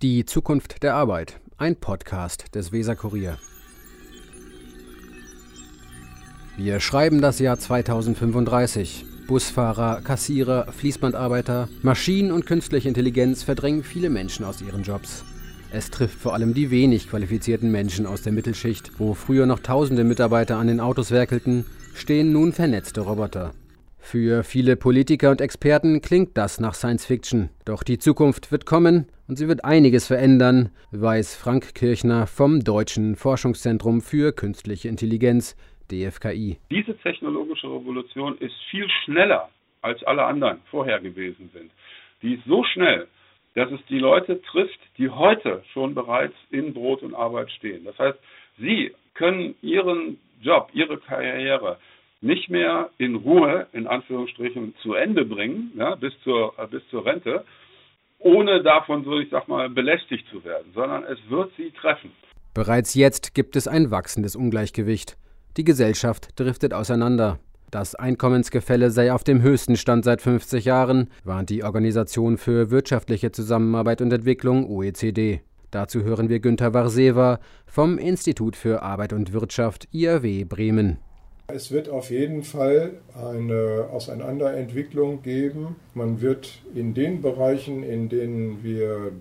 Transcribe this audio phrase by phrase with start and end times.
[0.00, 3.36] Die Zukunft der Arbeit, ein Podcast des Weser-Kurier.
[6.56, 9.04] Wir schreiben das Jahr 2035.
[9.26, 15.24] Busfahrer, Kassierer, Fließbandarbeiter, Maschinen und künstliche Intelligenz verdrängen viele Menschen aus ihren Jobs.
[15.72, 20.04] Es trifft vor allem die wenig qualifizierten Menschen aus der Mittelschicht, wo früher noch tausende
[20.04, 23.52] Mitarbeiter an den Autos werkelten, stehen nun vernetzte Roboter.
[24.10, 27.50] Für viele Politiker und Experten klingt das nach Science Fiction.
[27.66, 33.16] Doch die Zukunft wird kommen und sie wird einiges verändern, weiß Frank Kirchner vom Deutschen
[33.16, 35.56] Forschungszentrum für Künstliche Intelligenz,
[35.90, 36.56] DFKI.
[36.70, 39.50] Diese technologische Revolution ist viel schneller
[39.82, 41.70] als alle anderen vorher gewesen sind.
[42.22, 43.08] Die ist so schnell,
[43.56, 47.84] dass es die Leute trifft, die heute schon bereits in Brot und Arbeit stehen.
[47.84, 48.18] Das heißt,
[48.56, 51.76] sie können ihren Job, ihre Karriere
[52.20, 57.04] nicht mehr in Ruhe, in Anführungsstrichen, zu Ende bringen, ja, bis, zur, äh, bis zur
[57.04, 57.44] Rente,
[58.18, 62.10] ohne davon, so ich sag mal, belästigt zu werden, sondern es wird sie treffen.
[62.54, 65.16] Bereits jetzt gibt es ein wachsendes Ungleichgewicht.
[65.56, 67.38] Die Gesellschaft driftet auseinander.
[67.70, 73.30] Das Einkommensgefälle sei auf dem höchsten Stand seit 50 Jahren, warnt die Organisation für wirtschaftliche
[73.30, 75.42] Zusammenarbeit und Entwicklung OECD.
[75.70, 80.98] Dazu hören wir Günter Warseva vom Institut für Arbeit und Wirtschaft IAW Bremen.
[81.50, 85.76] Es wird auf jeden Fall eine Auseinanderentwicklung geben.
[85.94, 89.12] Man wird in den Bereichen, in denen wir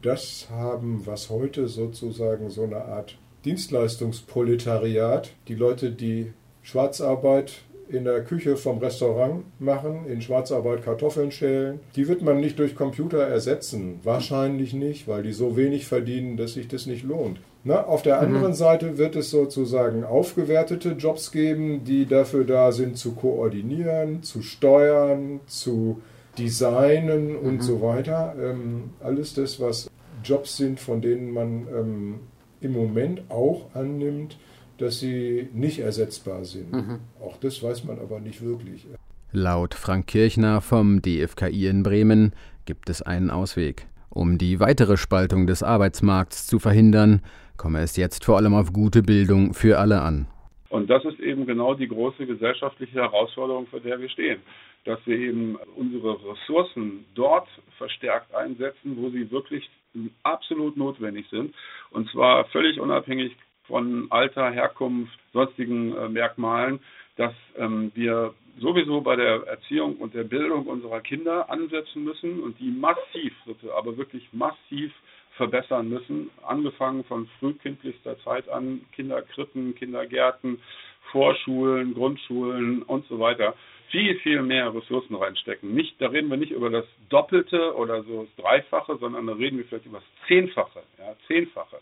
[0.00, 7.52] das haben, was heute sozusagen so eine Art Dienstleistungsproletariat, die Leute, die Schwarzarbeit
[7.90, 11.80] in der Küche vom Restaurant machen, in Schwarzarbeit Kartoffeln schälen.
[11.96, 14.00] Die wird man nicht durch Computer ersetzen.
[14.02, 17.40] Wahrscheinlich nicht, weil die so wenig verdienen, dass sich das nicht lohnt.
[17.66, 18.26] Na, auf der mhm.
[18.26, 18.56] anderen mhm.
[18.56, 25.40] Seite wird es sozusagen aufgewertete Jobs geben, die dafür da sind, zu koordinieren, zu steuern,
[25.46, 26.02] zu
[26.38, 27.38] designen mhm.
[27.38, 28.34] und so weiter.
[28.38, 29.90] Ähm, alles das, was
[30.22, 32.20] Jobs sind, von denen man ähm,
[32.60, 34.38] im Moment auch annimmt,
[34.76, 36.72] dass sie nicht ersetzbar sind.
[36.72, 36.98] Mhm.
[37.22, 38.86] Auch das weiß man aber nicht wirklich.
[39.32, 42.34] Laut Frank Kirchner vom DFKI in Bremen
[42.66, 43.86] gibt es einen Ausweg.
[44.14, 47.20] Um die weitere Spaltung des Arbeitsmarkts zu verhindern,
[47.56, 50.26] komme es jetzt vor allem auf gute Bildung für alle an.
[50.68, 54.40] Und das ist eben genau die große gesellschaftliche Herausforderung, vor der wir stehen.
[54.84, 59.68] Dass wir eben unsere Ressourcen dort verstärkt einsetzen, wo sie wirklich
[60.22, 61.54] absolut notwendig sind.
[61.90, 63.36] Und zwar völlig unabhängig
[63.66, 66.80] von Alter, Herkunft, sonstigen äh, Merkmalen,
[67.16, 72.58] dass ähm, wir sowieso bei der Erziehung und der Bildung unserer Kinder ansetzen müssen und
[72.60, 73.32] die massiv,
[73.76, 74.92] aber wirklich massiv
[75.36, 80.60] verbessern müssen, angefangen von frühkindlichster Zeit an, Kinderkrippen, Kindergärten,
[81.10, 83.54] Vorschulen, Grundschulen und so weiter,
[83.90, 85.74] viel, viel mehr Ressourcen reinstecken.
[85.74, 89.58] Nicht, da reden wir nicht über das Doppelte oder so das Dreifache, sondern da reden
[89.58, 91.78] wir vielleicht über das Zehnfache, ja, Zehnfache.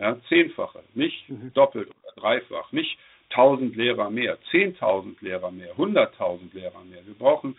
[0.00, 1.52] Ja, zehnfache, nicht mhm.
[1.52, 2.98] doppelt oder dreifach, nicht
[3.30, 7.00] 1000 Lehrer mehr, 10.000 Lehrer mehr, 100.000 Lehrer mehr.
[7.06, 7.56] Wir brauchen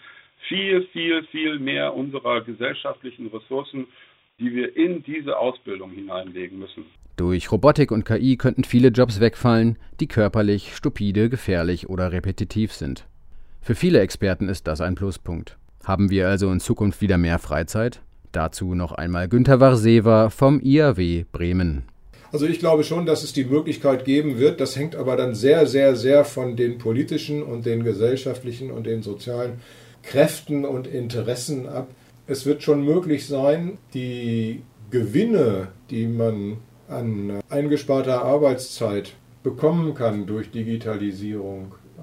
[0.47, 3.87] viel, viel, viel mehr unserer gesellschaftlichen Ressourcen,
[4.39, 6.85] die wir in diese Ausbildung hineinlegen müssen.
[7.17, 13.05] Durch Robotik und KI könnten viele Jobs wegfallen, die körperlich, stupide, gefährlich oder repetitiv sind.
[13.61, 15.57] Für viele Experten ist das ein Pluspunkt.
[15.85, 18.01] Haben wir also in Zukunft wieder mehr Freizeit?
[18.31, 21.90] Dazu noch einmal Günter Warsever vom IAW Bremen.
[22.31, 24.61] Also ich glaube schon, dass es die Möglichkeit geben wird.
[24.61, 29.03] Das hängt aber dann sehr, sehr, sehr von den politischen und den gesellschaftlichen und den
[29.03, 29.61] sozialen
[30.03, 31.87] Kräften und Interessen ab.
[32.27, 39.13] Es wird schon möglich sein, die Gewinne, die man an eingesparter Arbeitszeit
[39.43, 42.01] bekommen kann durch Digitalisierung, äh,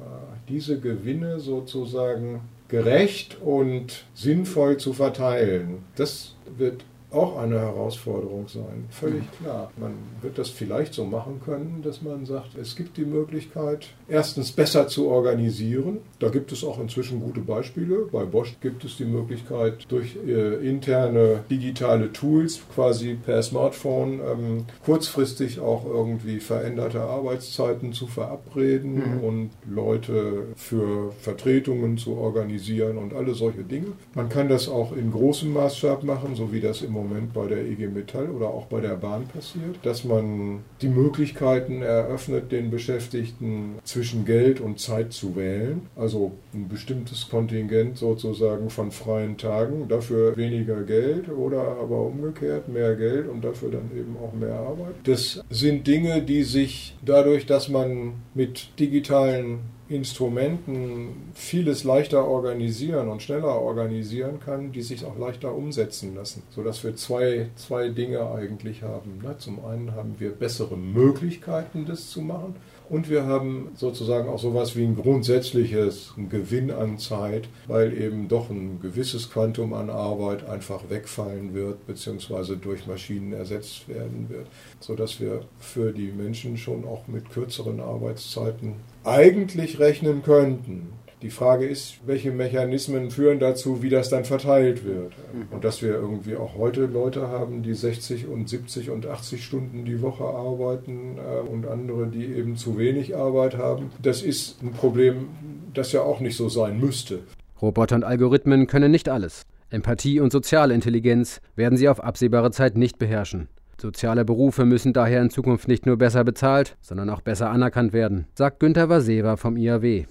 [0.49, 5.84] diese Gewinne sozusagen gerecht und sinnvoll zu verteilen.
[5.97, 8.87] Das wird auch eine Herausforderung sein.
[8.91, 9.71] Völlig klar.
[9.77, 14.53] Man wird das vielleicht so machen können, dass man sagt, es gibt die Möglichkeit, erstens
[14.53, 15.99] besser zu organisieren.
[16.19, 18.09] Da gibt es auch inzwischen gute Beispiele.
[18.13, 24.65] Bei Bosch gibt es die Möglichkeit, durch äh, interne digitale Tools quasi per Smartphone ähm,
[24.84, 29.25] kurzfristig auch irgendwie veränderte Arbeitszeiten zu verabreden mhm.
[29.25, 33.93] und Leute für Vertretungen zu organisieren und alle solche Dinge.
[34.15, 37.65] Man kann das auch in großem Maßstab machen, so wie das im Moment bei der
[37.65, 43.78] IG Metall oder auch bei der Bahn passiert, dass man die Möglichkeiten eröffnet, den Beschäftigten
[43.84, 45.83] zwischen Geld und Zeit zu wählen.
[45.97, 52.95] Also ein bestimmtes Kontingent sozusagen von freien Tagen, dafür weniger Geld oder aber umgekehrt mehr
[52.97, 54.94] Geld und dafür dann eben auch mehr Arbeit.
[55.04, 63.23] Das sind Dinge, die sich dadurch, dass man mit digitalen Instrumenten vieles leichter organisieren und
[63.23, 68.83] schneller organisieren kann, die sich auch leichter umsetzen lassen, sodass wir zwei, zwei Dinge eigentlich
[68.83, 69.21] haben.
[69.23, 69.37] Ne?
[69.39, 72.55] Zum einen haben wir bessere Möglichkeiten, das zu machen
[72.89, 78.51] und wir haben sozusagen auch sowas wie ein grundsätzliches Gewinn an Zeit, weil eben doch
[78.51, 84.47] ein gewisses Quantum an Arbeit einfach wegfallen wird, beziehungsweise durch Maschinen ersetzt werden wird,
[84.81, 88.75] sodass wir für die Menschen schon auch mit kürzeren Arbeitszeiten
[89.05, 90.93] eigentlich rechnen könnten.
[91.22, 95.12] Die Frage ist, welche Mechanismen führen dazu, wie das dann verteilt wird.
[95.32, 95.48] Mhm.
[95.50, 99.84] Und dass wir irgendwie auch heute Leute haben, die 60 und 70 und 80 Stunden
[99.84, 104.72] die Woche arbeiten äh, und andere, die eben zu wenig Arbeit haben, das ist ein
[104.72, 105.28] Problem,
[105.74, 107.20] das ja auch nicht so sein müsste.
[107.60, 109.44] Roboter und Algorithmen können nicht alles.
[109.70, 113.48] Empathie und soziale Intelligenz werden sie auf absehbare Zeit nicht beherrschen.
[113.80, 118.26] Soziale Berufe müssen daher in Zukunft nicht nur besser bezahlt, sondern auch besser anerkannt werden,
[118.34, 120.06] sagt Günter Waseva vom IAW.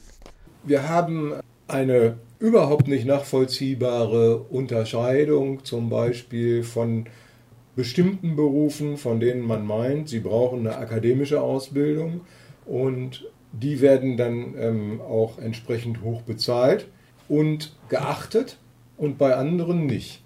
[0.63, 1.33] Wir haben
[1.67, 7.05] eine überhaupt nicht nachvollziehbare Unterscheidung zum Beispiel von
[7.75, 12.21] bestimmten Berufen, von denen man meint, sie brauchen eine akademische Ausbildung
[12.65, 16.87] und die werden dann ähm, auch entsprechend hoch bezahlt
[17.29, 18.57] und geachtet
[18.97, 20.21] und bei anderen nicht.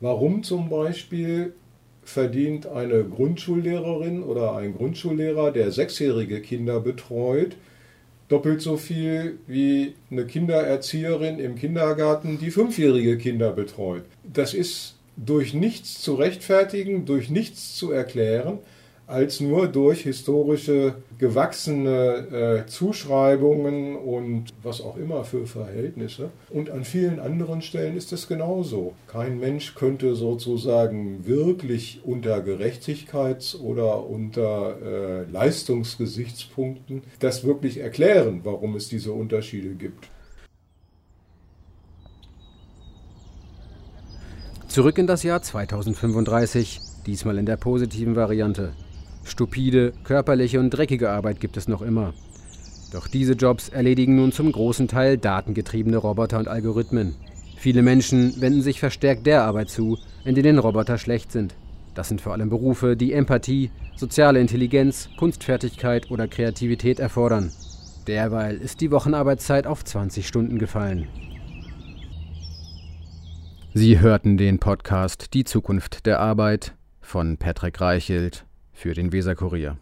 [0.00, 1.54] Warum zum Beispiel
[2.02, 7.56] verdient eine Grundschullehrerin oder ein Grundschullehrer, der sechsjährige Kinder betreut,
[8.28, 14.04] doppelt so viel wie eine Kindererzieherin im Kindergarten, die fünfjährige Kinder betreut.
[14.24, 18.58] Das ist durch nichts zu rechtfertigen, durch nichts zu erklären
[19.06, 26.30] als nur durch historische gewachsene äh, Zuschreibungen und was auch immer für Verhältnisse.
[26.50, 28.94] Und an vielen anderen Stellen ist es genauso.
[29.06, 38.74] Kein Mensch könnte sozusagen wirklich unter Gerechtigkeits- oder unter äh, Leistungsgesichtspunkten das wirklich erklären, warum
[38.74, 40.08] es diese Unterschiede gibt.
[44.68, 48.74] Zurück in das Jahr 2035, diesmal in der positiven Variante.
[49.26, 52.14] Stupide, körperliche und dreckige Arbeit gibt es noch immer.
[52.92, 57.14] Doch diese Jobs erledigen nun zum großen Teil datengetriebene Roboter und Algorithmen.
[57.56, 61.54] Viele Menschen wenden sich verstärkt der Arbeit zu, in denen Roboter schlecht sind.
[61.94, 67.50] Das sind vor allem Berufe, die Empathie, soziale Intelligenz, Kunstfertigkeit oder Kreativität erfordern.
[68.06, 71.08] Derweil ist die Wochenarbeitszeit auf 20 Stunden gefallen.
[73.74, 78.45] Sie hörten den Podcast Die Zukunft der Arbeit von Patrick Reichelt
[78.76, 79.78] für den Weserkurier.